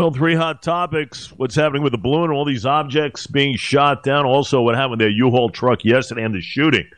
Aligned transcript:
Well, 0.00 0.10
three 0.10 0.34
hot 0.34 0.62
topics. 0.62 1.30
What's 1.36 1.54
happening 1.54 1.82
with 1.82 1.92
the 1.92 1.98
balloon, 1.98 2.30
all 2.30 2.46
these 2.46 2.64
objects 2.64 3.26
being 3.26 3.54
shot 3.58 4.02
down. 4.02 4.24
Also, 4.24 4.62
what 4.62 4.74
happened 4.74 5.00
to 5.00 5.04
their 5.04 5.12
U-Haul 5.12 5.50
truck 5.50 5.84
yesterday 5.84 6.22
and 6.24 6.34
the 6.34 6.40
shooting 6.40 6.88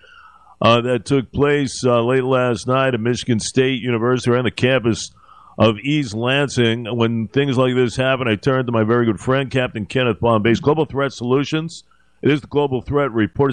uh, 0.61 0.83
that 0.83 1.05
took 1.05 1.33
place 1.33 1.85
uh, 1.85 2.01
late 2.01 2.23
last 2.23 2.69
night 2.69 2.95
at 2.95 3.01
Michigan 3.01 3.41
State 3.41 3.83
University 3.83 4.31
around 4.31 4.45
the 4.45 4.53
campus 4.53 5.11
of 5.59 5.79
East 5.83 6.15
Lansing. 6.15 6.97
When 6.97 7.27
things 7.27 7.59
like 7.59 7.75
this 7.75 7.97
happen, 7.97 8.29
I 8.29 8.37
turn 8.37 8.67
to 8.67 8.73
my 8.73 8.85
very 8.85 9.05
good 9.05 9.19
friend, 9.19 9.51
Captain 9.51 9.85
Kenneth 9.85 10.21
Bombace, 10.21 10.63
Global 10.63 10.85
Threat 10.85 11.13
Solutions. 11.13 11.83
It 12.23 12.31
is 12.31 12.41
the 12.41 12.47
Global 12.47 12.83
Threat 12.83 13.11
Report. 13.11 13.53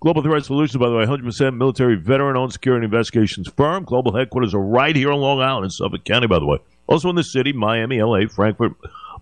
Global 0.00 0.22
Threat 0.22 0.44
Solutions, 0.44 0.78
by 0.78 0.90
the 0.90 0.96
way, 0.96 1.06
100% 1.06 1.56
military 1.56 1.96
veteran-owned 1.96 2.52
security 2.52 2.84
investigations 2.84 3.48
firm. 3.56 3.84
Global 3.84 4.14
headquarters 4.14 4.52
are 4.52 4.60
right 4.60 4.94
here 4.94 5.12
in 5.12 5.18
Long 5.18 5.40
Island 5.40 5.72
Suffolk 5.72 6.04
County, 6.04 6.26
by 6.26 6.38
the 6.38 6.44
way. 6.44 6.58
Also 6.92 7.08
in 7.08 7.16
the 7.16 7.24
city, 7.24 7.54
Miami, 7.54 8.02
LA, 8.02 8.26
Frankfurt, 8.28 8.72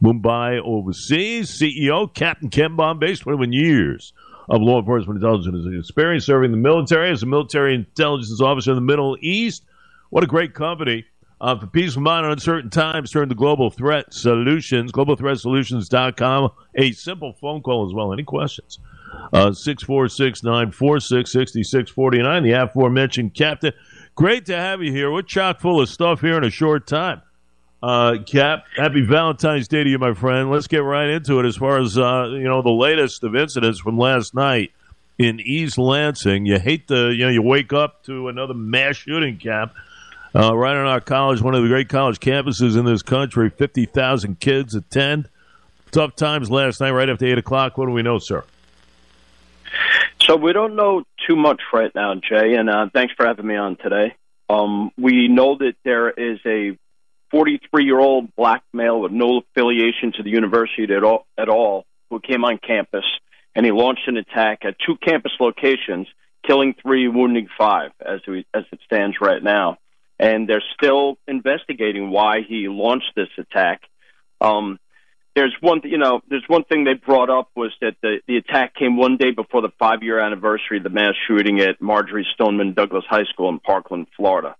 Mumbai, 0.03 0.61
overseas. 0.61 1.49
CEO, 1.51 2.13
Captain 2.13 2.51
Ken 2.51 2.77
Bombace, 2.77 3.21
21 3.21 3.53
years 3.53 4.13
of 4.49 4.61
law 4.61 4.81
enforcement 4.81 5.23
intelligence 5.23 5.65
experience 5.79 6.27
serving 6.27 6.51
the 6.51 6.57
military 6.57 7.13
as 7.13 7.23
a 7.23 7.27
military 7.27 7.77
intelligence 7.77 8.41
officer 8.41 8.73
in 8.73 8.75
the 8.75 8.81
Middle 8.81 9.17
East. 9.21 9.65
What 10.09 10.25
a 10.25 10.27
great 10.27 10.53
company. 10.53 11.05
Uh, 11.41 11.61
for 11.61 11.69
peace 11.69 11.95
of 11.95 12.03
mind 12.03 12.27
in 12.27 12.33
uncertain 12.33 12.71
times, 12.71 13.13
turn 13.13 13.29
to 13.29 13.37
Global 13.37 13.71
Threat 13.71 14.13
Solutions, 14.13 14.91
globalthreatsolutions.com. 14.91 16.51
A 16.75 16.91
simple 16.91 17.35
phone 17.35 17.63
call 17.63 17.87
as 17.87 17.95
well. 17.95 18.13
Any 18.13 18.25
questions? 18.25 18.81
Uh, 19.33 19.53
646 19.53 20.43
946 20.43 21.31
6649. 21.31 22.43
The 22.43 22.51
aforementioned 22.51 23.35
captain. 23.35 23.73
Great 24.17 24.45
to 24.47 24.57
have 24.57 24.83
you 24.83 24.91
here. 24.91 25.13
We're 25.13 25.23
chock 25.23 25.61
full 25.61 25.81
of 25.81 25.89
stuff 25.89 26.21
here 26.21 26.37
in 26.37 26.43
a 26.43 26.51
short 26.51 26.89
time. 26.89 27.23
Uh, 27.83 28.19
Cap, 28.27 28.65
happy 28.77 29.01
Valentine's 29.01 29.67
Day 29.69 29.85
to 29.85 29.91
you, 29.91 29.99
my 29.99 30.13
friend. 30.13 30.51
Let's 30.51 30.67
get 30.67 30.83
right 30.83 31.09
into 31.09 31.41
it. 31.41 31.47
As 31.47 31.57
far 31.57 31.79
as 31.79 31.97
uh, 31.97 32.29
you 32.31 32.45
know, 32.45 32.61
the 32.61 32.71
latest 32.71 33.25
of 33.25 33.35
incidents 33.35 33.81
from 33.81 33.97
last 33.97 34.35
night 34.35 34.73
in 35.19 35.41
East 35.41 35.79
Lansing. 35.79 36.47
You 36.47 36.59
hate 36.59 36.89
the, 36.89 37.09
you 37.09 37.25
know, 37.25 37.31
you 37.31 37.43
wake 37.43 37.73
up 37.73 38.03
to 38.05 38.29
another 38.29 38.55
mass 38.55 38.97
shooting, 38.97 39.39
Cap. 39.39 39.75
Uh, 40.35 40.57
right 40.57 40.77
on 40.77 40.87
our 40.87 41.01
college, 41.01 41.43
one 41.43 41.55
of 41.55 41.63
the 41.63 41.69
great 41.69 41.89
college 41.89 42.21
campuses 42.21 42.79
in 42.79 42.85
this 42.85 43.03
country. 43.03 43.51
Fifty 43.51 43.85
thousand 43.85 44.41
kids 44.41 44.75
attend. 44.75 45.29
Tough 45.91 46.15
times 46.15 46.51
last 46.51 46.81
night, 46.81 46.93
right 46.93 47.09
after 47.09 47.27
eight 47.27 47.39
o'clock. 47.39 47.77
What 47.77 47.87
do 47.87 47.93
we 47.93 48.03
know, 48.03 48.19
sir? 48.19 48.45
So 50.23 50.37
we 50.37 50.53
don't 50.53 50.77
know 50.77 51.03
too 51.27 51.35
much 51.35 51.61
right 51.73 51.93
now, 51.95 52.15
Jay, 52.15 52.55
and 52.55 52.71
uh, 52.71 52.89
thanks 52.93 53.13
for 53.17 53.27
having 53.27 53.47
me 53.47 53.57
on 53.57 53.77
today. 53.77 54.15
Um, 54.49 54.93
we 54.97 55.27
know 55.27 55.57
that 55.57 55.75
there 55.85 56.11
is 56.11 56.39
a 56.47 56.79
43 57.31 57.85
year 57.85 57.99
old 57.99 58.35
black 58.37 58.63
male 58.73 59.01
with 59.01 59.13
no 59.13 59.39
affiliation 59.39 60.13
to 60.17 60.23
the 60.23 60.31
university 60.31 60.93
at 60.95 61.05
all, 61.05 61.27
at 61.39 61.49
all 61.49 61.87
who 62.11 62.21
came 62.21 62.45
on 62.45 62.59
campus 62.59 63.05
and 63.55 63.67
he 63.67 63.73
launched 63.73 64.07
an 64.07 64.17
attack 64.17 64.61
at 64.65 64.77
two 64.85 64.97
campus 64.97 65.33
locations, 65.41 66.07
killing 66.47 66.75
three, 66.81 67.09
wounding 67.09 67.49
five, 67.59 67.91
as, 68.01 68.21
we, 68.27 68.47
as 68.55 68.65
it 68.73 68.81
stands 68.85 69.17
right 69.21 69.43
now. 69.43 69.79
And 70.19 70.49
they're 70.49 70.63
still 70.75 71.19
investigating 71.27 72.11
why 72.11 72.43
he 72.47 72.69
launched 72.69 73.13
this 73.17 73.29
attack. 73.39 73.83
Um, 74.41 74.79
there's 75.35 75.55
one, 75.61 75.81
you 75.85 75.99
know, 75.99 76.21
there's 76.29 76.45
one 76.49 76.65
thing 76.65 76.85
they 76.85 76.95
brought 76.95 77.31
up 77.31 77.51
was 77.57 77.73
that 77.81 77.95
the, 78.03 78.19
the 78.27 78.37
attack 78.37 78.75
came 78.75 78.97
one 78.97 79.17
day 79.17 79.31
before 79.31 79.63
the 79.63 79.71
five 79.79 80.03
year 80.03 80.19
anniversary 80.19 80.79
of 80.79 80.83
the 80.83 80.91
mass 80.91 81.15
shooting 81.27 81.61
at 81.61 81.81
Marjory 81.81 82.27
Stoneman 82.35 82.75
Douglas 82.75 83.05
High 83.09 83.25
School 83.33 83.49
in 83.49 83.59
Parkland, 83.61 84.09
Florida. 84.17 84.57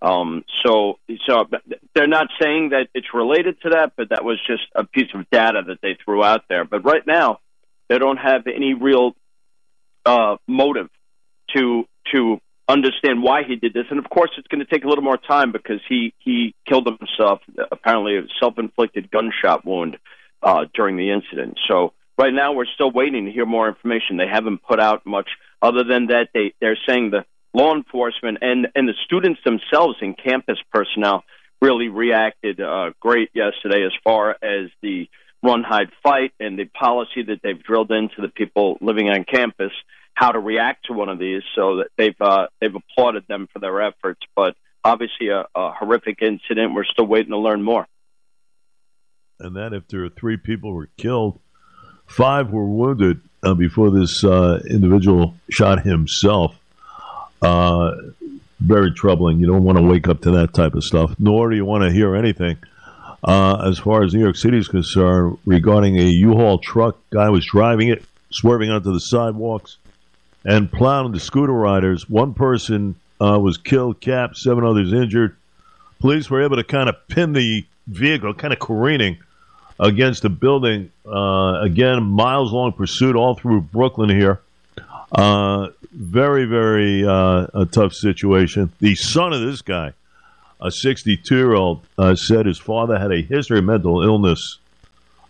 Um, 0.00 0.44
so, 0.64 0.98
so 1.26 1.46
they're 1.94 2.06
not 2.06 2.28
saying 2.40 2.70
that 2.70 2.88
it's 2.94 3.12
related 3.12 3.60
to 3.62 3.70
that, 3.70 3.92
but 3.96 4.10
that 4.10 4.24
was 4.24 4.38
just 4.46 4.62
a 4.74 4.84
piece 4.84 5.08
of 5.14 5.28
data 5.30 5.62
that 5.66 5.78
they 5.82 5.96
threw 6.04 6.22
out 6.22 6.44
there. 6.48 6.64
But 6.64 6.84
right 6.84 7.04
now, 7.06 7.40
they 7.88 7.98
don't 7.98 8.18
have 8.18 8.46
any 8.46 8.74
real 8.74 9.14
uh, 10.06 10.36
motive 10.46 10.88
to 11.56 11.84
to 12.12 12.40
understand 12.68 13.22
why 13.22 13.42
he 13.42 13.56
did 13.56 13.72
this. 13.72 13.86
And 13.90 13.98
of 13.98 14.08
course, 14.08 14.30
it's 14.36 14.46
going 14.48 14.64
to 14.64 14.66
take 14.66 14.84
a 14.84 14.88
little 14.88 15.04
more 15.04 15.16
time 15.16 15.52
because 15.52 15.80
he 15.88 16.14
he 16.18 16.54
killed 16.66 16.86
himself 16.86 17.40
apparently 17.72 18.16
a 18.16 18.22
self 18.40 18.58
inflicted 18.58 19.10
gunshot 19.10 19.64
wound 19.64 19.96
uh, 20.42 20.66
during 20.74 20.96
the 20.96 21.10
incident. 21.10 21.58
So 21.66 21.92
right 22.16 22.32
now, 22.32 22.52
we're 22.52 22.66
still 22.66 22.90
waiting 22.90 23.24
to 23.24 23.32
hear 23.32 23.46
more 23.46 23.68
information. 23.68 24.16
They 24.16 24.28
haven't 24.28 24.62
put 24.62 24.80
out 24.80 25.04
much 25.06 25.28
other 25.60 25.82
than 25.84 26.06
that. 26.08 26.28
They 26.34 26.54
they're 26.60 26.78
saying 26.88 27.10
the 27.10 27.24
law 27.54 27.74
enforcement 27.74 28.38
and 28.40 28.68
and 28.74 28.88
the 28.88 28.94
students 29.04 29.40
themselves 29.44 29.96
and 30.00 30.16
campus 30.16 30.58
personnel 30.72 31.24
really 31.60 31.88
reacted 31.88 32.60
uh, 32.60 32.90
great 33.00 33.30
yesterday 33.34 33.84
as 33.84 33.92
far 34.04 34.30
as 34.42 34.70
the 34.82 35.08
run 35.42 35.62
hide 35.62 35.90
fight 36.02 36.32
and 36.38 36.58
the 36.58 36.64
policy 36.66 37.22
that 37.26 37.40
they've 37.42 37.62
drilled 37.62 37.90
into 37.90 38.20
the 38.20 38.28
people 38.28 38.76
living 38.80 39.08
on 39.08 39.24
campus 39.24 39.72
how 40.18 40.32
to 40.32 40.38
react 40.40 40.86
to 40.86 40.92
one 40.92 41.08
of 41.08 41.18
these 41.18 41.42
so 41.54 41.76
that 41.76 41.88
they've 41.96 42.20
uh, 42.20 42.46
they've 42.60 42.74
applauded 42.74 43.24
them 43.28 43.48
for 43.52 43.60
their 43.60 43.80
efforts. 43.80 44.20
But 44.34 44.56
obviously 44.84 45.28
a, 45.28 45.44
a 45.54 45.72
horrific 45.72 46.20
incident. 46.22 46.74
We're 46.74 46.84
still 46.84 47.06
waiting 47.06 47.30
to 47.30 47.38
learn 47.38 47.62
more. 47.62 47.86
And 49.38 49.54
that 49.56 49.72
if 49.72 49.86
there 49.86 50.04
are 50.04 50.08
three 50.08 50.36
people 50.36 50.72
were 50.72 50.88
killed 50.96 51.40
five 52.08 52.50
were 52.50 52.66
wounded 52.66 53.20
uh, 53.44 53.54
before 53.54 53.90
this 53.90 54.24
uh, 54.24 54.60
individual 54.68 55.34
shot 55.50 55.84
himself 55.84 56.58
uh, 57.42 57.94
very 58.60 58.92
troubling. 58.92 59.38
You 59.40 59.46
don't 59.46 59.64
want 59.64 59.78
to 59.78 59.84
wake 59.84 60.08
up 60.08 60.22
to 60.22 60.30
that 60.32 60.54
type 60.54 60.74
of 60.74 60.84
stuff, 60.84 61.14
nor 61.18 61.50
do 61.50 61.56
you 61.56 61.64
want 61.64 61.84
to 61.84 61.92
hear 61.92 62.14
anything. 62.16 62.56
Uh, 63.22 63.68
as 63.68 63.78
far 63.78 64.04
as 64.04 64.14
New 64.14 64.20
York 64.20 64.36
City 64.36 64.58
is 64.58 64.68
concerned, 64.68 65.38
regarding 65.44 65.98
a 65.98 66.04
U-Haul 66.04 66.58
truck, 66.58 66.98
guy 67.10 67.28
was 67.30 67.44
driving 67.44 67.88
it, 67.88 68.04
swerving 68.30 68.70
onto 68.70 68.92
the 68.92 69.00
sidewalks, 69.00 69.76
and 70.44 70.70
plowing 70.70 71.12
the 71.12 71.20
scooter 71.20 71.52
riders. 71.52 72.08
One 72.08 72.32
person 72.34 72.94
uh, 73.20 73.38
was 73.40 73.56
killed, 73.56 74.00
capped, 74.00 74.36
seven 74.36 74.64
others 74.64 74.92
injured. 74.92 75.36
Police 76.00 76.30
were 76.30 76.42
able 76.44 76.56
to 76.56 76.64
kind 76.64 76.88
of 76.88 76.94
pin 77.08 77.32
the 77.32 77.66
vehicle, 77.88 78.34
kind 78.34 78.52
of 78.52 78.60
careening 78.60 79.18
against 79.80 80.22
the 80.22 80.28
building. 80.28 80.92
Uh, 81.06 81.60
again, 81.60 82.04
miles 82.04 82.52
long 82.52 82.72
pursuit 82.72 83.16
all 83.16 83.34
through 83.34 83.62
Brooklyn 83.62 84.10
here. 84.10 84.40
Uh, 85.12 85.68
very, 85.92 86.44
very 86.44 87.06
uh, 87.06 87.46
a 87.54 87.66
tough 87.70 87.94
situation. 87.94 88.70
The 88.80 88.94
son 88.94 89.32
of 89.32 89.40
this 89.40 89.62
guy, 89.62 89.92
a 90.60 90.70
62 90.70 91.34
year 91.34 91.54
old, 91.54 91.86
uh, 91.96 92.14
said 92.14 92.46
his 92.46 92.58
father 92.58 92.98
had 92.98 93.12
a 93.12 93.22
history 93.22 93.58
of 93.58 93.64
mental 93.64 94.02
illness, 94.02 94.58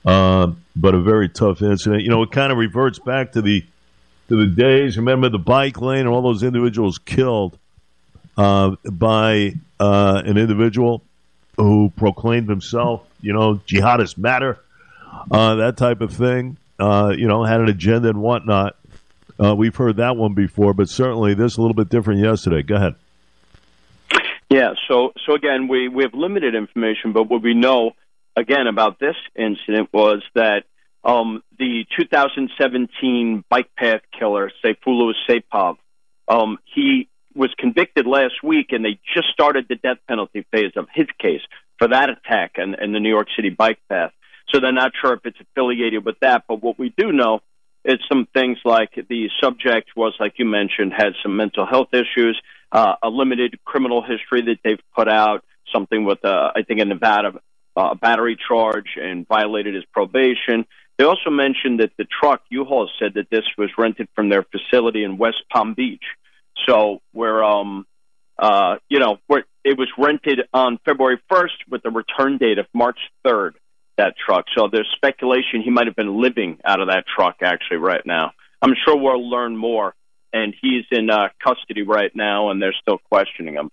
uh, 0.05 0.49
but 0.75 0.95
a 0.95 1.01
very 1.01 1.29
tough 1.29 1.63
incident. 1.63 2.03
You 2.03 2.11
know, 2.11 2.23
it 2.23 2.33
kind 2.33 2.51
of 2.51 2.59
reverts 2.59 2.99
back 2.99 3.33
to 3.33 3.43
the 3.43 3.65
to 4.29 4.37
the 4.37 4.47
days. 4.47 4.97
Remember 4.97 5.29
the 5.29 5.39
bike 5.39 5.81
lane 5.81 6.01
and 6.01 6.09
all 6.09 6.23
those 6.23 6.43
individuals 6.43 6.99
killed 6.99 7.57
uh, 8.37 8.75
by 8.91 9.55
uh, 9.79 10.23
an 10.25 10.37
individual 10.37 11.03
who 11.57 11.93
proclaimed 11.97 12.49
himself, 12.49 13.07
you 13.21 13.33
know, 13.33 13.61
jihadists 13.67 14.19
matter, 14.19 14.59
that 15.31 15.77
type 15.77 16.01
of 16.01 16.13
thing. 16.13 16.57
you 16.81 17.29
know, 17.29 17.45
had 17.45 17.61
an 17.61 17.69
agenda 17.69 18.09
and 18.09 18.21
whatnot. 18.21 18.77
Uh, 19.43 19.55
we've 19.55 19.77
heard 19.77 19.97
that 19.97 20.17
one 20.17 20.35
before, 20.35 20.75
but 20.75 20.89
certainly 20.89 21.35
this 21.35 21.53
is 21.53 21.59
a 21.59 21.61
little 21.61 21.75
bit 21.75 21.89
different 21.89 22.21
yesterday. 22.21 22.63
Go 22.63 22.77
ahead. 22.77 22.95
Yeah. 24.51 24.75
So 24.89 25.13
so 25.27 25.35
again, 25.35 25.69
we 25.69 25.89
we 25.89 26.03
have 26.05 26.15
limited 26.15 26.55
information, 26.55 27.13
but 27.13 27.25
what 27.25 27.43
we 27.43 27.55
know 27.55 27.93
again 28.37 28.67
about 28.67 28.99
this 28.99 29.17
incident 29.37 29.91
was 29.93 30.23
that 30.35 30.65
um, 31.05 31.43
the 31.59 31.85
2017 31.97 33.45
bike 33.49 33.71
path 33.77 34.01
killer, 34.19 34.51
Sayfullo 34.65 35.13
Saipov, 35.29 35.77
um, 36.27 36.59
he 36.75 37.09
was 37.35 37.51
convicted 37.57 38.07
last 38.07 38.43
week, 38.43 38.69
and 38.73 38.85
they 38.85 38.99
just 39.15 39.29
started 39.29 39.67
the 39.69 39.77
death 39.77 39.99
penalty 40.09 40.45
phase 40.51 40.73
of 40.77 40.89
his 40.93 41.07
case 41.21 41.43
for 41.79 41.89
that 41.89 42.11
attack 42.11 42.53
and 42.57 42.75
the 42.75 42.99
New 42.99 43.09
York 43.09 43.29
City 43.37 43.51
bike 43.51 43.79
path. 43.89 44.13
So 44.53 44.61
they're 44.61 44.73
not 44.73 44.93
sure 45.01 45.13
if 45.15 45.21
it's 45.25 45.39
affiliated 45.41 46.05
with 46.05 46.19
that. 46.21 46.45
But 46.49 46.63
what 46.63 46.79
we 46.79 46.93
do 46.97 47.13
know 47.13 47.41
it's 47.89 48.03
some 48.07 48.29
things 48.35 48.59
like 48.67 48.91
the 49.09 49.31
subject 49.43 49.97
was, 49.97 50.15
like 50.21 50.35
you 50.37 50.45
mentioned, 50.45 50.93
had 50.95 51.15
some 51.23 51.37
mental 51.37 51.65
health 51.65 51.89
issues, 51.95 52.39
uh, 52.71 52.97
a 53.03 53.09
limited 53.09 53.59
criminal 53.65 54.03
history 54.03 54.43
that 54.43 54.59
they've 54.63 54.83
put 54.95 55.09
out, 55.09 55.43
something 55.73 56.05
with, 56.05 56.23
uh, 56.23 56.53
I 56.55 56.63
think, 56.63 56.81
a 56.81 56.85
Nevada 56.85 57.41
uh, 57.75 57.95
battery 57.95 58.37
charge 58.47 58.99
and 59.01 59.27
violated 59.27 59.75
his 59.75 59.85
probation. 59.91 60.67
They 60.99 61.05
also 61.05 61.31
mentioned 61.31 61.81
that 61.81 61.93
the 61.97 62.05
truck, 62.05 62.43
U-Haul 62.51 62.91
said 62.99 63.15
that 63.15 63.31
this 63.31 63.45
was 63.57 63.71
rented 63.79 64.09
from 64.15 64.29
their 64.29 64.43
facility 64.43 65.03
in 65.03 65.17
West 65.17 65.43
Palm 65.51 65.73
Beach. 65.73 66.05
So 66.67 67.01
where, 67.13 67.43
um, 67.43 67.87
uh, 68.39 68.77
you 68.91 68.99
know, 68.99 69.17
where 69.29 69.47
it 69.65 69.79
was 69.79 69.89
rented 69.97 70.43
on 70.53 70.79
February 70.85 71.23
1st 71.33 71.71
with 71.71 71.83
the 71.83 71.91
return 71.91 72.37
date 72.37 72.59
of 72.59 72.67
March 72.75 72.99
3rd 73.27 73.53
that 73.99 74.15
truck. 74.17 74.47
So 74.57 74.69
there's 74.73 74.89
speculation 74.97 75.61
he 75.63 75.71
might 75.71 75.87
have 75.87 75.97
been 75.97 76.21
living 76.21 76.59
out 76.65 76.81
of 76.81 76.89
that 76.89 77.05
truck 77.15 77.37
actually 77.43 77.77
right 77.77 78.05
now. 78.07 78.33
I'm 78.63 78.75
sure 78.85 78.97
we'll 78.97 79.29
learn 79.29 79.57
more. 79.57 79.95
And 80.33 80.55
he's 80.61 80.85
in 80.91 81.09
uh, 81.11 81.29
custody 81.43 81.83
right 81.83 82.11
now, 82.15 82.51
and 82.51 82.61
they're 82.61 82.75
still 82.81 82.99
questioning 82.99 83.55
him. 83.55 83.71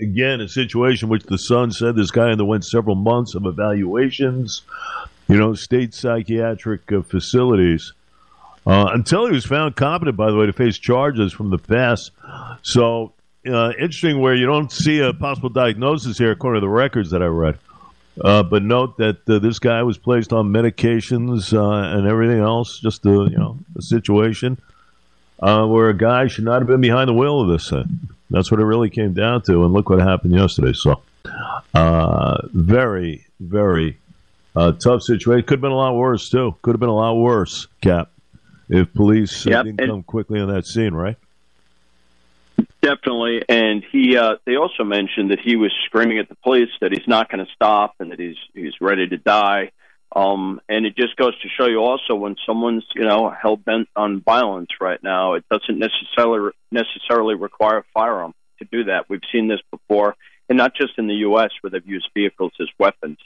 again, 0.00 0.40
a 0.40 0.48
situation 0.48 1.08
which 1.08 1.24
the 1.24 1.36
son 1.38 1.72
said 1.72 1.94
this 1.94 2.10
guy 2.10 2.30
underwent 2.30 2.64
several 2.64 2.96
months 2.96 3.34
of 3.34 3.44
evaluations, 3.44 4.62
you 5.28 5.36
know, 5.36 5.54
state 5.54 5.94
psychiatric 5.94 6.90
uh, 6.90 7.02
facilities. 7.02 7.92
Uh, 8.66 8.90
until 8.92 9.26
he 9.26 9.32
was 9.32 9.44
found 9.44 9.76
competent, 9.76 10.16
by 10.16 10.30
the 10.30 10.36
way, 10.36 10.46
to 10.46 10.52
face 10.52 10.78
charges 10.78 11.32
from 11.32 11.50
the 11.50 11.58
past. 11.58 12.12
So, 12.62 13.12
uh, 13.46 13.70
interesting 13.72 14.20
where 14.20 14.34
you 14.34 14.46
don't 14.46 14.70
see 14.70 15.00
a 15.00 15.12
possible 15.12 15.48
diagnosis 15.48 16.18
here, 16.18 16.30
according 16.30 16.60
to 16.60 16.66
the 16.66 16.72
records 16.72 17.10
that 17.10 17.22
I 17.22 17.26
read. 17.26 17.58
Uh, 18.20 18.42
but 18.42 18.62
note 18.62 18.96
that 18.98 19.28
uh, 19.28 19.38
this 19.38 19.58
guy 19.58 19.82
was 19.82 19.96
placed 19.96 20.32
on 20.32 20.52
medications 20.52 21.52
uh, 21.54 21.96
and 21.96 22.06
everything 22.06 22.40
else, 22.40 22.80
just 22.80 23.06
a, 23.06 23.10
you 23.10 23.38
know, 23.38 23.58
a 23.76 23.82
situation 23.82 24.58
uh, 25.40 25.66
where 25.66 25.88
a 25.88 25.96
guy 25.96 26.26
should 26.26 26.44
not 26.44 26.60
have 26.60 26.66
been 26.66 26.80
behind 26.80 27.08
the 27.08 27.14
wheel 27.14 27.40
of 27.40 27.48
this 27.48 27.70
thing. 27.70 28.00
That's 28.30 28.50
what 28.50 28.60
it 28.60 28.64
really 28.64 28.90
came 28.90 29.12
down 29.12 29.42
to, 29.42 29.64
and 29.64 29.72
look 29.72 29.88
what 29.88 30.00
happened 30.00 30.34
yesterday. 30.34 30.72
So, 30.72 31.02
uh, 31.74 32.46
very, 32.52 33.26
very 33.40 33.98
uh, 34.54 34.72
tough 34.72 35.02
situation. 35.02 35.46
Could 35.46 35.56
have 35.56 35.62
been 35.62 35.72
a 35.72 35.76
lot 35.76 35.94
worse 35.94 36.28
too. 36.28 36.54
Could 36.62 36.72
have 36.72 36.80
been 36.80 36.88
a 36.88 36.94
lot 36.94 37.14
worse, 37.14 37.66
Cap, 37.80 38.10
if 38.68 38.92
police 38.92 39.46
yep. 39.46 39.64
didn't 39.64 39.86
come 39.86 40.02
quickly 40.02 40.40
on 40.40 40.48
that 40.52 40.66
scene, 40.66 40.94
right? 40.94 41.16
Definitely, 42.82 43.42
and 43.46 43.84
he. 43.92 44.16
Uh, 44.16 44.36
they 44.46 44.56
also 44.56 44.84
mentioned 44.84 45.30
that 45.32 45.38
he 45.38 45.56
was 45.56 45.70
screaming 45.84 46.18
at 46.18 46.30
the 46.30 46.34
police 46.36 46.70
that 46.80 46.92
he's 46.92 47.06
not 47.06 47.30
going 47.30 47.44
to 47.44 47.52
stop 47.52 47.94
and 48.00 48.10
that 48.10 48.18
he's 48.18 48.36
he's 48.54 48.72
ready 48.80 49.06
to 49.06 49.18
die. 49.18 49.72
Um, 50.16 50.60
and 50.68 50.86
it 50.86 50.96
just 50.96 51.14
goes 51.16 51.38
to 51.40 51.48
show 51.48 51.66
you 51.66 51.78
also 51.78 52.14
when 52.14 52.36
someone's 52.46 52.84
you 52.94 53.04
know 53.04 53.30
hell 53.30 53.56
bent 53.56 53.88
on 53.94 54.22
violence 54.22 54.70
right 54.80 55.00
now, 55.02 55.34
it 55.34 55.44
doesn't 55.50 55.78
necessarily 55.78 56.52
necessarily 56.72 57.34
require 57.34 57.78
a 57.78 57.84
firearm 57.92 58.32
to 58.60 58.64
do 58.72 58.84
that. 58.84 59.10
We've 59.10 59.20
seen 59.30 59.46
this 59.46 59.60
before, 59.70 60.16
and 60.48 60.56
not 60.56 60.74
just 60.74 60.94
in 60.96 61.06
the 61.06 61.16
U.S. 61.16 61.50
where 61.60 61.70
they've 61.70 61.86
used 61.86 62.08
vehicles 62.14 62.52
as 62.60 62.68
weapons. 62.78 63.18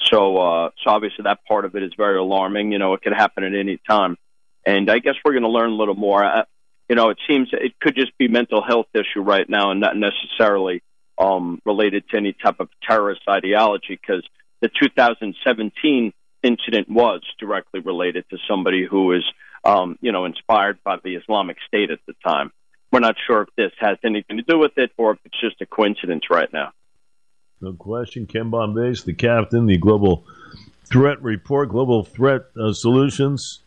So, 0.00 0.38
uh, 0.38 0.70
so 0.82 0.90
obviously 0.90 1.24
that 1.24 1.44
part 1.46 1.66
of 1.66 1.76
it 1.76 1.82
is 1.82 1.92
very 1.96 2.18
alarming. 2.18 2.72
You 2.72 2.78
know, 2.78 2.94
it 2.94 3.02
could 3.02 3.12
happen 3.14 3.44
at 3.44 3.54
any 3.54 3.78
time, 3.88 4.16
and 4.64 4.90
I 4.90 4.98
guess 4.98 5.14
we're 5.24 5.32
going 5.32 5.42
to 5.42 5.50
learn 5.50 5.70
a 5.70 5.76
little 5.76 5.94
more. 5.94 6.24
Uh, 6.24 6.44
you 6.88 6.96
know, 6.96 7.10
it 7.10 7.18
seems 7.28 7.48
it 7.52 7.78
could 7.80 7.94
just 7.94 8.16
be 8.18 8.28
mental 8.28 8.62
health 8.62 8.86
issue 8.94 9.22
right 9.22 9.48
now, 9.48 9.70
and 9.70 9.80
not 9.80 9.96
necessarily 9.96 10.82
um, 11.18 11.60
related 11.64 12.04
to 12.10 12.16
any 12.16 12.32
type 12.32 12.56
of 12.60 12.68
terrorist 12.88 13.22
ideology, 13.28 13.98
because 14.00 14.26
the 14.60 14.68
2017 14.68 16.12
incident 16.42 16.88
was 16.88 17.22
directly 17.38 17.80
related 17.80 18.24
to 18.30 18.36
somebody 18.48 18.86
who 18.88 19.06
was, 19.06 19.24
um, 19.64 19.98
you 20.00 20.12
know, 20.12 20.26
inspired 20.26 20.78
by 20.84 20.96
the 21.02 21.16
Islamic 21.16 21.56
State 21.66 21.90
at 21.90 22.00
the 22.06 22.14
time. 22.24 22.52
We're 22.92 23.00
not 23.00 23.16
sure 23.26 23.42
if 23.42 23.48
this 23.56 23.72
has 23.78 23.98
anything 24.04 24.36
to 24.36 24.42
do 24.42 24.58
with 24.58 24.72
it 24.76 24.92
or 24.96 25.12
if 25.12 25.18
it's 25.24 25.40
just 25.40 25.60
a 25.60 25.66
coincidence 25.66 26.24
right 26.30 26.52
now. 26.52 26.72
No 27.60 27.72
question. 27.72 28.26
Ken 28.26 28.50
Bombace, 28.50 29.04
the 29.04 29.14
captain, 29.14 29.66
the 29.66 29.78
Global 29.78 30.24
Threat 30.84 31.22
Report, 31.22 31.70
Global 31.70 32.04
Threat 32.04 32.42
uh, 32.60 32.72
Solutions. 32.72 33.63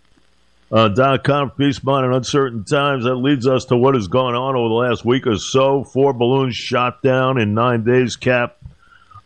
Uh, 0.69 0.89
dot 0.89 1.23
com, 1.23 1.49
peace, 1.51 1.79
bond, 1.79 2.05
in 2.05 2.13
uncertain 2.13 2.65
times. 2.65 3.05
That 3.05 3.15
leads 3.15 3.47
us 3.47 3.65
to 3.65 3.77
what 3.77 3.95
has 3.95 4.09
gone 4.09 4.35
on 4.35 4.55
over 4.55 4.67
the 4.67 4.75
last 4.75 5.05
week 5.05 5.25
or 5.25 5.37
so. 5.37 5.85
Four 5.85 6.11
balloons 6.11 6.57
shot 6.57 7.01
down 7.01 7.39
in 7.39 7.53
nine 7.53 7.85
days, 7.85 8.17
Cap. 8.17 8.57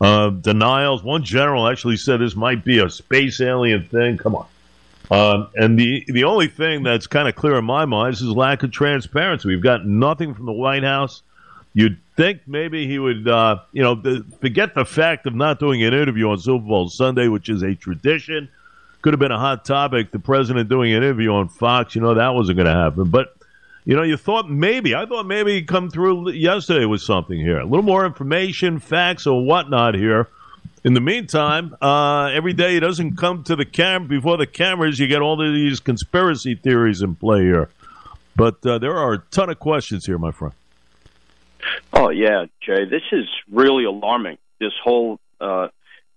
Uh, 0.00 0.30
denials. 0.30 1.02
One 1.02 1.24
general 1.24 1.66
actually 1.66 1.96
said 1.96 2.20
this 2.20 2.36
might 2.36 2.64
be 2.64 2.78
a 2.78 2.88
space 2.88 3.40
alien 3.40 3.86
thing. 3.86 4.18
Come 4.18 4.36
on. 4.36 4.46
Um, 5.10 5.48
and 5.56 5.78
the 5.78 6.04
the 6.06 6.24
only 6.24 6.46
thing 6.46 6.84
that's 6.84 7.06
kind 7.06 7.28
of 7.28 7.34
clear 7.34 7.56
in 7.56 7.64
my 7.64 7.86
mind 7.86 8.14
is 8.14 8.22
lack 8.22 8.62
of 8.62 8.70
transparency. 8.70 9.48
We've 9.48 9.62
got 9.62 9.84
nothing 9.84 10.34
from 10.34 10.46
the 10.46 10.52
White 10.52 10.84
House. 10.84 11.22
You'd 11.74 11.98
think 12.16 12.42
maybe 12.46 12.86
he 12.86 12.98
would, 12.98 13.26
uh, 13.26 13.58
you 13.72 13.82
know, 13.82 14.00
forget 14.40 14.74
the 14.74 14.84
fact 14.84 15.26
of 15.26 15.34
not 15.34 15.58
doing 15.58 15.82
an 15.82 15.92
interview 15.92 16.28
on 16.30 16.38
Super 16.38 16.64
Bowl 16.64 16.88
Sunday, 16.88 17.28
which 17.28 17.48
is 17.48 17.62
a 17.62 17.74
tradition. 17.74 18.48
Could 19.02 19.12
have 19.12 19.20
been 19.20 19.32
a 19.32 19.38
hot 19.38 19.64
topic. 19.64 20.10
The 20.12 20.18
president 20.18 20.68
doing 20.68 20.92
an 20.92 21.02
interview 21.02 21.32
on 21.32 21.48
Fox, 21.48 21.94
you 21.94 22.00
know, 22.00 22.14
that 22.14 22.30
wasn't 22.30 22.56
going 22.56 22.66
to 22.66 22.72
happen. 22.72 23.10
But 23.10 23.34
you 23.84 23.96
know, 23.96 24.02
you 24.02 24.16
thought 24.16 24.48
maybe, 24.48 24.94
I 24.94 25.06
thought 25.06 25.26
maybe 25.26 25.54
he'd 25.54 25.66
come 25.66 25.90
through 25.90 26.30
yesterday 26.30 26.84
with 26.84 27.02
something 27.02 27.38
here. 27.38 27.58
A 27.58 27.64
little 27.64 27.82
more 27.82 28.06
information, 28.06 28.78
facts, 28.78 29.26
or 29.26 29.44
whatnot 29.44 29.96
here. 29.96 30.28
In 30.84 30.94
the 30.94 31.00
meantime, 31.00 31.76
uh, 31.80 32.26
every 32.26 32.52
day 32.52 32.74
he 32.74 32.80
doesn't 32.80 33.16
come 33.16 33.42
to 33.44 33.56
the 33.56 33.64
cam 33.64 34.06
before 34.06 34.36
the 34.36 34.46
cameras. 34.46 34.98
You 34.98 35.08
get 35.08 35.20
all 35.20 35.40
of 35.40 35.52
these 35.52 35.80
conspiracy 35.80 36.54
theories 36.54 37.02
in 37.02 37.16
play 37.16 37.42
here. 37.42 37.70
But 38.36 38.64
uh, 38.64 38.78
there 38.78 38.96
are 38.96 39.14
a 39.14 39.18
ton 39.30 39.50
of 39.50 39.58
questions 39.58 40.06
here, 40.06 40.18
my 40.18 40.30
friend. 40.30 40.54
Oh 41.92 42.08
yeah, 42.10 42.46
Jay, 42.60 42.84
this 42.84 43.02
is 43.12 43.26
really 43.50 43.84
alarming. 43.84 44.38
This 44.58 44.72
whole 44.82 45.20
uh, 45.40 45.68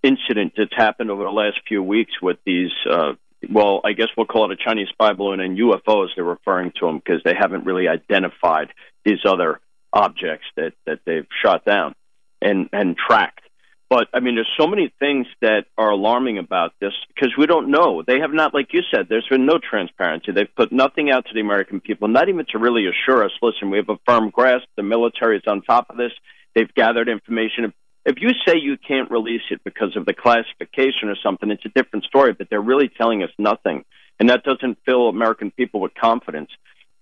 incident 0.06 0.54
that's 0.56 0.76
happened 0.76 1.10
over 1.10 1.24
the 1.24 1.32
last 1.32 1.60
few 1.68 1.82
weeks 1.82 2.14
with 2.22 2.38
these 2.46 2.72
uh, 2.90 3.14
well, 3.50 3.82
I 3.84 3.94
guess 3.94 4.08
we'll 4.16 4.26
call 4.26 4.52
it 4.52 4.60
a 4.60 4.64
Chinese 4.64 4.88
spy 4.90 5.14
balloon 5.14 5.40
and 5.40 5.58
UFOs. 5.58 6.10
They're 6.16 6.24
referring 6.24 6.72
to 6.80 6.86
them 6.86 6.98
because 6.98 7.22
they 7.24 7.34
haven't 7.38 7.66
really 7.66 7.88
identified 7.88 8.70
these 9.04 9.20
other 9.26 9.60
objects 9.94 10.46
that 10.56 10.74
that 10.86 11.00
they've 11.06 11.28
shot 11.44 11.66
down 11.66 11.96
and 12.42 12.70
and 12.74 12.96
tracked. 12.98 13.42
But 13.90 14.08
I 14.14 14.20
mean, 14.20 14.36
there's 14.36 14.52
so 14.60 14.68
many 14.68 14.92
things 15.00 15.28
that 15.42 15.66
are 15.78 15.92
alarming 15.92 16.40
about 16.40 16.74
this 16.82 16.94
because 17.14 17.34
we 17.38 17.46
don't 17.46 17.70
know. 17.70 18.04
They 18.06 18.20
have 18.20 18.34
not, 18.34 18.54
like 18.54 18.74
you 18.74 18.82
said, 18.92 19.08
there's 19.10 19.28
been 19.30 19.46
no 19.46 19.60
transparency. 19.60 20.32
They've 20.32 20.56
put 20.56 20.72
nothing 20.72 21.12
out 21.12 21.28
to 21.28 21.34
the 21.34 21.42
American 21.42 21.80
people, 21.80 22.08
not 22.08 22.28
even 22.28 22.46
to 22.52 22.58
really 22.58 22.88
assure 22.88 23.24
us. 23.24 23.32
Listen, 23.42 23.70
we 23.70 23.78
have 23.78 23.90
a 23.90 24.00
firm 24.08 24.32
grasp. 24.32 24.66
The 24.76 24.84
military 24.84 25.38
is 25.38 25.44
on 25.46 25.62
top 25.62 25.92
of 25.92 25.98
this. 25.98 26.12
They've 26.56 26.74
gathered 26.74 27.10
information. 27.10 27.74
If 28.06 28.18
you 28.22 28.30
say 28.48 28.58
you 28.58 28.78
can't 28.78 29.10
release 29.10 29.42
it 29.50 29.62
because 29.64 29.96
of 29.96 30.06
the 30.06 30.14
classification 30.14 31.10
or 31.10 31.16
something, 31.24 31.50
it's 31.50 31.66
a 31.66 31.70
different 31.70 32.06
story, 32.06 32.34
but 32.34 32.50
they're 32.50 32.62
really 32.62 32.88
telling 32.88 33.24
us 33.24 33.32
nothing. 33.40 33.84
And 34.20 34.30
that 34.30 34.44
doesn't 34.44 34.78
fill 34.86 35.10
American 35.10 35.50
people 35.52 35.82
with 35.82 35.94
confidence. 35.96 36.50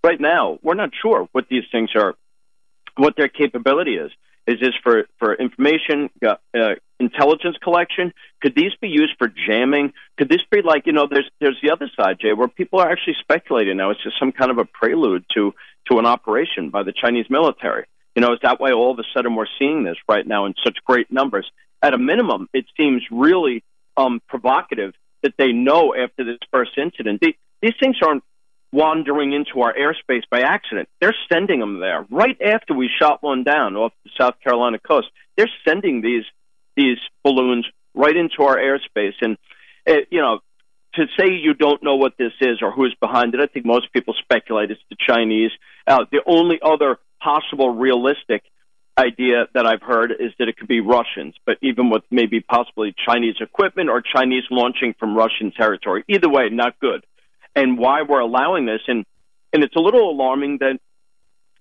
Right 0.03 0.19
now, 0.19 0.59
we're 0.63 0.75
not 0.75 0.91
sure 1.01 1.27
what 1.33 1.47
these 1.49 1.63
things 1.71 1.89
are, 1.95 2.15
what 2.95 3.15
their 3.17 3.27
capability 3.27 3.95
is. 3.95 4.11
Is 4.45 4.59
this 4.59 4.73
for, 4.81 5.05
for 5.19 5.33
information, 5.35 6.09
uh, 6.25 6.35
uh, 6.57 6.75
intelligence 6.99 7.55
collection? 7.61 8.13
Could 8.41 8.55
these 8.55 8.73
be 8.81 8.89
used 8.89 9.13
for 9.17 9.29
jamming? 9.29 9.93
Could 10.17 10.29
this 10.29 10.41
be 10.51 10.61
like, 10.61 10.85
you 10.85 10.91
know, 10.91 11.07
there's, 11.09 11.29
there's 11.39 11.57
the 11.61 11.71
other 11.71 11.89
side, 11.97 12.17
Jay, 12.19 12.33
where 12.33 12.47
people 12.47 12.79
are 12.79 12.89
actually 12.89 13.15
speculating 13.21 13.77
now. 13.77 13.91
It's 13.91 14.03
just 14.03 14.19
some 14.19 14.31
kind 14.31 14.51
of 14.51 14.57
a 14.57 14.65
prelude 14.65 15.25
to, 15.35 15.53
to 15.89 15.99
an 15.99 16.05
operation 16.05 16.69
by 16.69 16.83
the 16.83 16.93
Chinese 16.93 17.27
military. 17.29 17.85
You 18.15 18.21
know, 18.21 18.33
is 18.33 18.39
that 18.43 18.59
why 18.59 18.71
all 18.71 18.91
of 18.91 18.99
a 18.99 19.03
sudden 19.15 19.35
we're 19.35 19.45
seeing 19.59 19.83
this 19.83 19.97
right 20.07 20.25
now 20.25 20.45
in 20.45 20.53
such 20.63 20.77
great 20.85 21.11
numbers? 21.11 21.49
At 21.81 21.93
a 21.93 21.97
minimum, 21.97 22.47
it 22.53 22.65
seems 22.77 23.03
really 23.11 23.63
um, 23.97 24.21
provocative 24.27 24.93
that 25.23 25.33
they 25.37 25.51
know 25.51 25.93
after 25.95 26.23
this 26.23 26.37
first 26.51 26.71
incident. 26.77 27.21
They, 27.21 27.35
these 27.61 27.73
things 27.79 27.97
aren't 28.05 28.23
wandering 28.71 29.33
into 29.33 29.61
our 29.61 29.73
airspace 29.73 30.23
by 30.29 30.41
accident. 30.41 30.89
They're 30.99 31.15
sending 31.31 31.59
them 31.59 31.79
there 31.79 32.05
right 32.09 32.37
after 32.41 32.73
we 32.73 32.89
shot 32.99 33.21
one 33.21 33.43
down 33.43 33.75
off 33.75 33.93
the 34.03 34.11
South 34.19 34.35
Carolina 34.43 34.79
coast. 34.79 35.07
They're 35.37 35.49
sending 35.65 36.01
these 36.01 36.25
these 36.75 36.97
balloons 37.23 37.67
right 37.93 38.15
into 38.15 38.41
our 38.41 38.57
airspace, 38.57 39.13
and 39.21 39.37
uh, 39.87 40.01
you 40.09 40.21
know, 40.21 40.39
to 40.95 41.05
say 41.17 41.31
you 41.31 41.53
don't 41.53 41.83
know 41.83 41.95
what 41.95 42.13
this 42.17 42.33
is 42.41 42.61
or 42.61 42.71
who's 42.71 42.95
behind 42.99 43.35
it, 43.35 43.39
I 43.39 43.45
think 43.45 43.65
most 43.65 43.93
people 43.93 44.15
speculate 44.19 44.71
it's 44.71 44.81
the 44.89 44.97
Chinese. 44.99 45.51
Uh, 45.85 46.05
the 46.11 46.21
only 46.25 46.59
other 46.63 46.97
possible 47.23 47.69
realistic 47.69 48.43
idea 48.97 49.47
that 49.53 49.65
I've 49.65 49.81
heard 49.81 50.11
is 50.11 50.31
that 50.37 50.47
it 50.47 50.57
could 50.57 50.67
be 50.67 50.79
Russians, 50.79 51.35
but 51.45 51.57
even 51.61 51.89
with 51.89 52.03
maybe 52.11 52.41
possibly 52.41 52.93
Chinese 53.07 53.35
equipment 53.41 53.89
or 53.89 54.01
Chinese 54.01 54.43
launching 54.51 54.93
from 54.99 55.15
Russian 55.15 55.51
territory. 55.51 56.03
Either 56.07 56.29
way, 56.29 56.49
not 56.51 56.79
good. 56.79 57.03
And 57.55 57.77
why 57.77 58.03
we're 58.03 58.19
allowing 58.19 58.65
this, 58.65 58.81
and 58.87 59.05
and 59.51 59.63
it's 59.63 59.75
a 59.75 59.79
little 59.79 60.09
alarming 60.09 60.57
that 60.59 60.79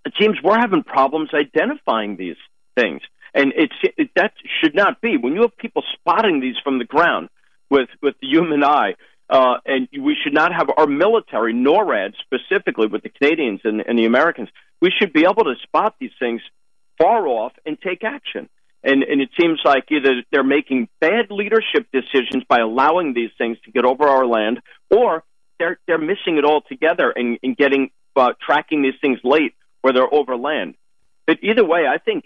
it 0.06 0.14
seems 0.18 0.36
we're 0.42 0.58
having 0.58 0.82
problems 0.82 1.30
identifying 1.34 2.16
these 2.16 2.36
things, 2.74 3.02
and 3.34 3.52
it's 3.54 3.74
it, 3.96 4.10
that 4.16 4.32
should 4.60 4.74
not 4.74 5.00
be. 5.00 5.16
When 5.16 5.34
you 5.34 5.42
have 5.42 5.56
people 5.56 5.82
spotting 5.94 6.40
these 6.40 6.56
from 6.64 6.78
the 6.78 6.84
ground 6.84 7.28
with 7.70 7.88
with 8.00 8.14
the 8.20 8.28
human 8.28 8.64
eye, 8.64 8.94
uh, 9.32 9.56
and 9.64 9.88
we 9.98 10.14
should 10.22 10.34
not 10.34 10.52
have 10.52 10.68
our 10.76 10.86
military, 10.86 11.54
NORAD 11.54 12.12
specifically, 12.20 12.86
with 12.86 13.02
the 13.02 13.08
Canadians 13.08 13.60
and, 13.64 13.80
and 13.80 13.98
the 13.98 14.04
Americans. 14.04 14.50
We 14.82 14.90
should 14.96 15.14
be 15.14 15.24
able 15.24 15.44
to 15.44 15.54
spot 15.62 15.94
these 15.98 16.10
things 16.18 16.42
far 16.98 17.26
off 17.26 17.52
and 17.64 17.78
take 17.80 18.04
action. 18.04 18.50
And, 18.84 19.02
and 19.02 19.22
it 19.22 19.30
seems 19.40 19.58
like 19.64 19.84
either 19.90 20.22
they're 20.30 20.44
making 20.44 20.88
bad 21.00 21.30
leadership 21.30 21.86
decisions 21.92 22.44
by 22.46 22.58
allowing 22.58 23.14
these 23.14 23.30
things 23.38 23.56
to 23.64 23.70
get 23.70 23.86
over 23.86 24.06
our 24.06 24.26
land, 24.26 24.60
or 24.90 25.24
they're 25.58 25.78
they're 25.86 25.98
missing 25.98 26.36
it 26.36 26.44
altogether 26.44 27.10
and, 27.10 27.38
and 27.42 27.56
getting 27.56 27.90
uh, 28.16 28.32
tracking 28.44 28.82
these 28.82 29.00
things 29.00 29.18
late 29.24 29.54
where 29.80 29.94
they're 29.94 30.12
over 30.12 30.36
land. 30.36 30.74
But 31.26 31.38
either 31.42 31.64
way, 31.64 31.86
I 31.86 31.98
think 31.98 32.24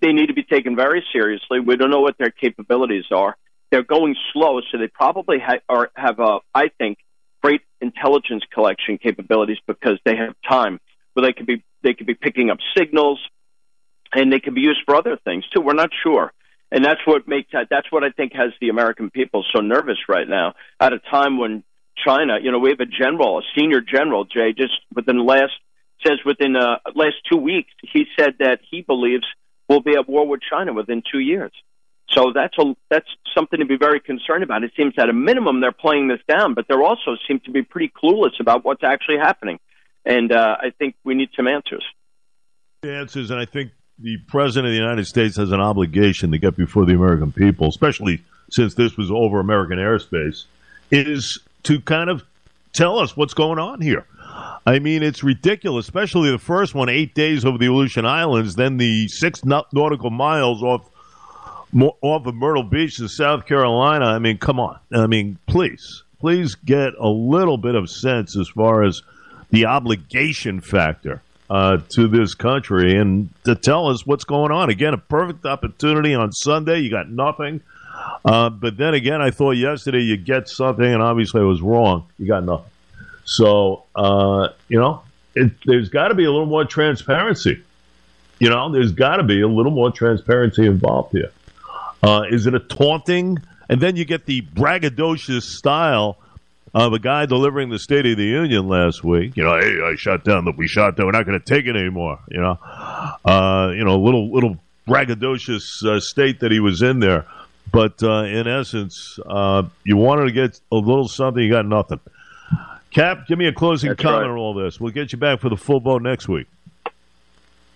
they 0.00 0.12
need 0.12 0.26
to 0.26 0.34
be 0.34 0.44
taken 0.44 0.76
very 0.76 1.02
seriously. 1.12 1.58
We 1.58 1.76
don't 1.76 1.90
know 1.90 2.02
what 2.02 2.18
their 2.18 2.30
capabilities 2.30 3.06
are. 3.10 3.36
They're 3.70 3.82
going 3.82 4.14
slow, 4.32 4.60
so 4.60 4.78
they 4.78 4.88
probably 4.88 5.38
ha- 5.38 5.60
are, 5.68 5.90
have, 5.96 6.18
a, 6.20 6.38
I 6.54 6.68
think, 6.78 6.98
great 7.42 7.62
intelligence 7.80 8.42
collection 8.52 8.98
capabilities 8.98 9.58
because 9.66 9.98
they 10.04 10.16
have 10.16 10.34
time 10.48 10.80
where 11.14 11.26
they 11.26 11.32
could 11.32 11.46
be 11.46 11.64
they 11.82 11.94
could 11.94 12.06
be 12.06 12.14
picking 12.14 12.50
up 12.50 12.58
signals 12.76 13.20
and 14.12 14.32
they 14.32 14.40
can 14.40 14.54
be 14.54 14.62
used 14.62 14.80
for 14.84 14.96
other 14.96 15.16
things 15.24 15.44
too. 15.54 15.60
We're 15.60 15.74
not 15.74 15.90
sure. 16.02 16.32
And 16.72 16.84
that's 16.84 17.00
what 17.04 17.28
makes 17.28 17.52
that, 17.52 17.68
that's 17.70 17.90
what 17.92 18.02
I 18.02 18.10
think 18.10 18.32
has 18.32 18.50
the 18.60 18.70
American 18.70 19.10
people 19.10 19.44
so 19.54 19.60
nervous 19.60 19.98
right 20.08 20.28
now 20.28 20.54
at 20.80 20.92
a 20.92 20.98
time 20.98 21.38
when 21.38 21.62
China, 22.04 22.38
you 22.42 22.50
know, 22.50 22.58
we 22.58 22.70
have 22.70 22.80
a 22.80 22.86
general, 22.86 23.38
a 23.38 23.42
senior 23.56 23.80
general, 23.80 24.24
Jay, 24.24 24.52
just 24.52 24.72
within 24.94 25.16
the 25.16 25.22
last, 25.22 25.52
says 26.06 26.18
within 26.24 26.54
the 26.54 26.78
uh, 26.84 26.90
last 26.94 27.16
two 27.30 27.38
weeks, 27.38 27.70
he 27.80 28.06
said 28.18 28.34
that 28.40 28.60
he 28.68 28.82
believes 28.82 29.24
we'll 29.68 29.80
be 29.80 29.94
at 29.94 30.08
war 30.08 30.26
with 30.26 30.40
China 30.48 30.72
within 30.72 31.02
two 31.10 31.20
years. 31.20 31.52
So 32.10 32.32
that's 32.34 32.56
a, 32.58 32.74
that's 32.88 33.08
something 33.34 33.58
to 33.58 33.66
be 33.66 33.76
very 33.76 34.00
concerned 34.00 34.42
about. 34.42 34.62
It 34.64 34.72
seems 34.76 34.94
at 34.98 35.08
a 35.08 35.12
minimum 35.12 35.60
they're 35.60 35.72
playing 35.72 36.08
this 36.08 36.20
down, 36.28 36.54
but 36.54 36.66
they 36.68 36.74
also 36.74 37.16
seem 37.26 37.40
to 37.40 37.50
be 37.50 37.62
pretty 37.62 37.92
clueless 38.02 38.40
about 38.40 38.64
what's 38.64 38.84
actually 38.84 39.18
happening. 39.18 39.58
And 40.04 40.32
uh, 40.32 40.56
I 40.60 40.70
think 40.70 40.94
we 41.04 41.14
need 41.14 41.30
some 41.36 41.48
answers. 41.48 41.84
Answers, 42.82 43.30
and 43.30 43.40
I 43.40 43.44
think 43.44 43.72
the 43.98 44.18
president 44.28 44.66
of 44.66 44.72
the 44.72 44.78
United 44.78 45.06
States 45.06 45.36
has 45.36 45.50
an 45.50 45.60
obligation 45.60 46.30
to 46.30 46.38
get 46.38 46.56
before 46.56 46.84
the 46.86 46.94
American 46.94 47.32
people, 47.32 47.68
especially 47.68 48.22
since 48.50 48.74
this 48.74 48.96
was 48.96 49.10
over 49.10 49.40
American 49.40 49.78
airspace, 49.78 50.44
is 50.90 51.40
to 51.64 51.80
kind 51.80 52.08
of 52.08 52.22
tell 52.72 52.98
us 52.98 53.16
what's 53.16 53.34
going 53.34 53.58
on 53.58 53.80
here. 53.80 54.06
I 54.66 54.78
mean, 54.78 55.02
it's 55.02 55.24
ridiculous, 55.24 55.86
especially 55.86 56.30
the 56.30 56.38
first 56.38 56.74
one, 56.74 56.88
eight 56.88 57.14
days 57.14 57.44
over 57.44 57.58
the 57.58 57.66
Aleutian 57.66 58.04
Islands, 58.04 58.54
then 58.56 58.76
the 58.76 59.08
six 59.08 59.44
nautical 59.44 60.10
miles 60.10 60.62
off 60.62 60.90
off 61.82 62.26
of 62.26 62.34
Myrtle 62.34 62.62
Beach 62.62 62.98
in 63.00 63.08
South 63.08 63.46
Carolina. 63.46 64.06
I 64.06 64.18
mean, 64.18 64.38
come 64.38 64.58
on. 64.60 64.78
I 64.92 65.06
mean, 65.06 65.38
please, 65.46 66.02
please 66.20 66.54
get 66.54 66.94
a 66.98 67.08
little 67.08 67.58
bit 67.58 67.74
of 67.74 67.90
sense 67.90 68.36
as 68.36 68.48
far 68.48 68.82
as 68.82 69.02
the 69.50 69.66
obligation 69.66 70.60
factor 70.60 71.22
uh, 71.48 71.78
to 71.90 72.08
this 72.08 72.34
country 72.34 72.96
and 72.96 73.30
to 73.44 73.54
tell 73.54 73.88
us 73.88 74.06
what's 74.06 74.24
going 74.24 74.52
on. 74.52 74.70
Again, 74.70 74.94
a 74.94 74.98
perfect 74.98 75.44
opportunity 75.44 76.14
on 76.14 76.32
Sunday. 76.32 76.80
You 76.80 76.90
got 76.90 77.08
nothing. 77.08 77.60
Uh, 78.24 78.50
but 78.50 78.76
then 78.76 78.94
again, 78.94 79.22
I 79.22 79.30
thought 79.30 79.52
yesterday 79.52 80.00
you 80.00 80.16
get 80.16 80.48
something, 80.48 80.84
and 80.84 81.02
obviously 81.02 81.40
I 81.40 81.44
was 81.44 81.62
wrong. 81.62 82.06
You 82.18 82.26
got 82.26 82.44
nothing. 82.44 82.70
So, 83.24 83.84
uh, 83.94 84.48
you 84.68 84.78
know, 84.78 85.02
it, 85.34 85.52
there's 85.64 85.88
got 85.88 86.08
to 86.08 86.14
be 86.14 86.24
a 86.24 86.30
little 86.30 86.46
more 86.46 86.64
transparency. 86.64 87.62
You 88.38 88.50
know, 88.50 88.70
there's 88.70 88.92
got 88.92 89.16
to 89.16 89.22
be 89.22 89.40
a 89.40 89.48
little 89.48 89.72
more 89.72 89.90
transparency 89.90 90.66
involved 90.66 91.12
here. 91.12 91.30
Uh, 92.06 92.22
is 92.30 92.46
it 92.46 92.54
a 92.54 92.60
taunting? 92.60 93.38
And 93.68 93.80
then 93.80 93.96
you 93.96 94.04
get 94.04 94.26
the 94.26 94.42
braggadocious 94.42 95.42
style 95.42 96.18
of 96.72 96.92
a 96.92 96.98
guy 96.98 97.26
delivering 97.26 97.70
the 97.70 97.78
State 97.78 98.06
of 98.06 98.16
the 98.16 98.24
Union 98.24 98.68
last 98.68 99.02
week. 99.02 99.36
You 99.36 99.42
know, 99.42 99.58
hey, 99.58 99.80
I 99.82 99.96
shot 99.96 100.24
down. 100.24 100.44
Look, 100.44 100.56
we 100.56 100.68
shot 100.68 100.96
down. 100.96 101.06
We're 101.06 101.12
not 101.12 101.26
going 101.26 101.40
to 101.40 101.44
take 101.44 101.66
it 101.66 101.74
anymore. 101.74 102.20
You 102.30 102.40
know, 102.40 102.58
uh, 103.24 103.72
you 103.74 103.84
know, 103.84 103.96
a 103.96 104.02
little 104.02 104.32
little 104.32 104.56
braggadocious 104.86 105.84
uh, 105.84 105.98
state 105.98 106.40
that 106.40 106.52
he 106.52 106.60
was 106.60 106.82
in 106.82 107.00
there. 107.00 107.26
But 107.72 108.00
uh, 108.02 108.24
in 108.24 108.46
essence, 108.46 109.18
uh, 109.26 109.64
you 109.84 109.96
wanted 109.96 110.26
to 110.26 110.32
get 110.32 110.60
a 110.70 110.76
little 110.76 111.08
something, 111.08 111.42
you 111.42 111.50
got 111.50 111.66
nothing. 111.66 111.98
Cap, 112.92 113.26
give 113.26 113.38
me 113.38 113.46
a 113.46 113.52
closing 113.52 113.90
That's 113.90 114.00
comment 114.00 114.22
right. 114.22 114.30
on 114.30 114.38
all 114.38 114.54
this. 114.54 114.80
We'll 114.80 114.92
get 114.92 115.12
you 115.12 115.18
back 115.18 115.40
for 115.40 115.48
the 115.48 115.56
full 115.56 115.80
boat 115.80 116.02
next 116.02 116.28
week. 116.28 116.46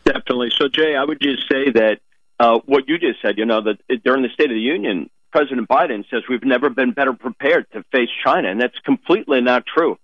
Definitely. 0.04 0.50
So, 0.56 0.68
Jay, 0.68 0.94
I 0.94 1.04
would 1.04 1.20
just 1.20 1.48
say 1.48 1.70
that 1.72 1.98
uh, 2.40 2.58
what 2.64 2.88
you 2.88 2.98
just 2.98 3.20
said, 3.20 3.36
you 3.36 3.44
know, 3.44 3.60
that 3.60 4.02
during 4.02 4.22
the 4.22 4.30
State 4.32 4.50
of 4.50 4.54
the 4.54 4.60
Union, 4.60 5.10
President 5.30 5.68
Biden 5.68 6.04
says 6.10 6.22
we've 6.28 6.42
never 6.42 6.70
been 6.70 6.92
better 6.92 7.12
prepared 7.12 7.66
to 7.72 7.84
face 7.92 8.08
China, 8.24 8.50
and 8.50 8.58
that's 8.58 8.78
completely 8.82 9.42
not 9.42 9.64
true. 9.66 9.98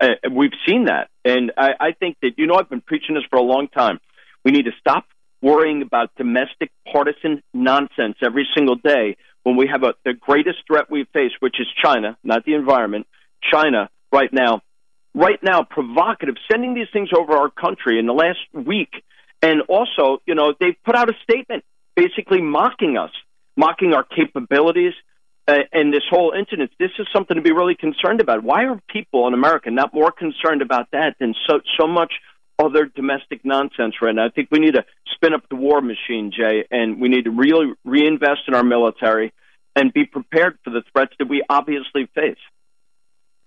Uh, 0.00 0.10
we've 0.30 0.52
seen 0.66 0.84
that, 0.84 1.10
and 1.24 1.50
I, 1.58 1.70
I 1.80 1.92
think 1.92 2.16
that 2.22 2.38
you 2.38 2.46
know 2.46 2.54
I've 2.54 2.70
been 2.70 2.80
preaching 2.80 3.16
this 3.16 3.24
for 3.28 3.40
a 3.40 3.42
long 3.42 3.66
time. 3.66 3.98
We 4.44 4.52
need 4.52 4.66
to 4.66 4.70
stop 4.78 5.04
worrying 5.42 5.82
about 5.82 6.14
domestic 6.16 6.70
partisan 6.90 7.42
nonsense 7.52 8.16
every 8.22 8.48
single 8.54 8.76
day 8.76 9.16
when 9.42 9.56
we 9.56 9.66
have 9.66 9.82
a, 9.82 9.94
the 10.04 10.14
greatest 10.14 10.58
threat 10.68 10.90
we 10.90 11.06
face, 11.12 11.32
which 11.40 11.56
is 11.58 11.66
China, 11.82 12.16
not 12.22 12.44
the 12.44 12.54
environment. 12.54 13.08
China 13.42 13.90
right 14.12 14.32
now, 14.32 14.62
right 15.12 15.42
now, 15.42 15.64
provocative, 15.64 16.36
sending 16.50 16.72
these 16.72 16.88
things 16.92 17.08
over 17.14 17.32
our 17.32 17.50
country 17.50 17.98
in 17.98 18.06
the 18.06 18.14
last 18.14 18.38
week, 18.54 18.90
and 19.42 19.62
also, 19.62 20.22
you 20.24 20.36
know, 20.36 20.54
they've 20.58 20.76
put 20.84 20.94
out 20.94 21.10
a 21.10 21.14
statement 21.24 21.64
basically 22.00 22.40
mocking 22.40 22.96
us 22.96 23.10
mocking 23.60 23.92
our 23.92 24.04
capabilities. 24.04 24.94
Uh, 25.46 25.58
and 25.72 25.92
this 25.92 26.02
whole 26.08 26.32
incident, 26.38 26.70
this 26.78 26.90
is 26.98 27.06
something 27.12 27.36
to 27.36 27.42
be 27.42 27.50
really 27.50 27.74
concerned 27.74 28.20
about. 28.20 28.42
Why 28.44 28.64
are 28.66 28.80
people 28.88 29.26
in 29.26 29.34
America 29.34 29.70
not 29.70 29.92
more 29.92 30.12
concerned 30.12 30.62
about 30.62 30.88
that 30.92 31.16
than 31.18 31.34
so 31.46 31.60
so 31.78 31.86
much 31.86 32.12
other 32.58 32.86
domestic 32.86 33.44
nonsense 33.44 33.94
right 34.00 34.14
now? 34.14 34.26
I 34.26 34.28
think 34.28 34.48
we 34.52 34.60
need 34.60 34.74
to 34.74 34.84
spin 35.14 35.34
up 35.34 35.48
the 35.48 35.56
war 35.56 35.80
machine, 35.80 36.30
Jay, 36.30 36.66
and 36.70 37.00
we 37.00 37.08
need 37.08 37.24
to 37.24 37.30
really 37.30 37.72
reinvest 37.84 38.42
in 38.46 38.54
our 38.54 38.62
military 38.62 39.32
and 39.74 39.92
be 39.92 40.04
prepared 40.04 40.58
for 40.62 40.70
the 40.70 40.82
threats 40.92 41.14
that 41.18 41.28
we 41.28 41.42
obviously 41.48 42.08
face. 42.14 42.38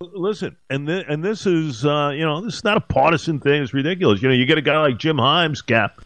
Listen, 0.00 0.56
and 0.68 0.86
th- 0.86 1.06
and 1.08 1.24
this 1.24 1.46
is 1.46 1.86
uh, 1.86 2.12
you 2.14 2.24
know 2.26 2.42
this 2.42 2.56
is 2.56 2.64
not 2.64 2.76
a 2.76 2.82
partisan 2.82 3.40
thing. 3.40 3.62
It's 3.62 3.72
ridiculous. 3.72 4.20
You 4.20 4.28
know, 4.28 4.34
you 4.34 4.44
get 4.44 4.58
a 4.58 4.62
guy 4.62 4.78
like 4.82 4.98
Jim 4.98 5.16
Himes, 5.16 5.64
Cap, 5.64 6.02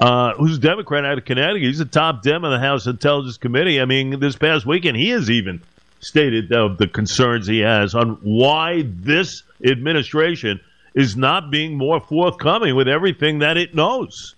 uh, 0.00 0.34
who's 0.34 0.56
a 0.56 0.60
Democrat 0.60 1.04
out 1.04 1.18
of 1.18 1.24
Connecticut. 1.24 1.62
He's 1.62 1.80
a 1.80 1.84
top 1.84 2.22
Dem 2.22 2.44
in 2.44 2.50
the 2.50 2.58
House 2.58 2.86
Intelligence 2.86 3.36
Committee. 3.36 3.80
I 3.80 3.84
mean, 3.84 4.20
this 4.20 4.36
past 4.36 4.66
weekend, 4.66 4.96
he 4.96 5.10
has 5.10 5.30
even 5.30 5.60
stated 6.00 6.52
uh, 6.52 6.68
the 6.78 6.86
concerns 6.86 7.46
he 7.46 7.60
has 7.60 7.94
on 7.94 8.10
why 8.22 8.84
this 8.86 9.42
administration 9.64 10.60
is 10.94 11.16
not 11.16 11.50
being 11.50 11.76
more 11.76 12.00
forthcoming 12.00 12.76
with 12.76 12.88
everything 12.88 13.40
that 13.40 13.56
it 13.56 13.74
knows. 13.74 14.34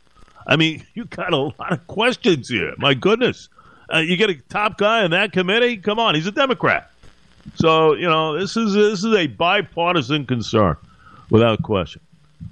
I 0.46 0.56
mean, 0.56 0.84
you 0.94 1.04
got 1.04 1.32
a 1.32 1.36
lot 1.36 1.72
of 1.72 1.86
questions 1.86 2.48
here. 2.48 2.74
My 2.78 2.94
goodness. 2.94 3.48
Uh, 3.92 3.98
you 3.98 4.16
get 4.16 4.30
a 4.30 4.34
top 4.34 4.78
guy 4.78 5.04
in 5.04 5.10
that 5.10 5.32
committee? 5.32 5.76
Come 5.76 5.98
on, 5.98 6.14
he's 6.14 6.26
a 6.26 6.32
Democrat. 6.32 6.90
So, 7.56 7.94
you 7.94 8.08
know, 8.08 8.38
this 8.38 8.56
is 8.56 8.72
this 8.72 9.02
is 9.02 9.12
a 9.14 9.26
bipartisan 9.26 10.26
concern 10.26 10.76
without 11.28 11.62
question. 11.62 12.00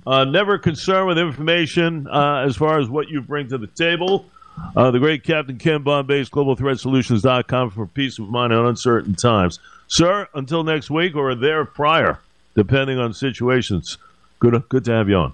Uh, 0.06 0.24
never 0.24 0.58
concerned 0.58 1.06
with 1.06 1.18
information 1.18 2.06
uh, 2.08 2.44
as 2.46 2.56
far 2.56 2.78
as 2.78 2.88
what 2.88 3.08
you 3.08 3.20
bring 3.20 3.48
to 3.48 3.58
the 3.58 3.66
table. 3.66 4.26
Uh, 4.76 4.90
the 4.90 4.98
great 4.98 5.22
Captain 5.22 5.58
Ken 5.58 5.84
Bombace 5.84 6.30
GlobalThreatSolutions.com 6.30 7.70
for 7.70 7.86
peace 7.86 8.18
of 8.18 8.28
mind 8.28 8.52
in 8.52 8.58
uncertain 8.58 9.14
times. 9.14 9.60
Sir, 9.86 10.28
until 10.34 10.64
next 10.64 10.90
week 10.90 11.14
or 11.14 11.34
there 11.34 11.64
prior, 11.64 12.18
depending 12.54 12.98
on 12.98 13.14
situations. 13.14 13.98
Good, 14.38 14.62
good 14.68 14.84
to 14.84 14.92
have 14.92 15.08
you 15.08 15.16
on. 15.16 15.32